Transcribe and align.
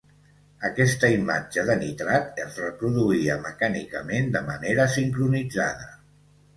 Aquesta 0.69 1.11
imatge 1.15 1.65
de 1.67 1.75
nitrat 1.83 2.41
es 2.47 2.59
reproduïa 2.63 3.39
mecànicament 3.47 4.35
de 4.39 4.45
manera 4.53 4.93
sincronitzada. 4.99 5.91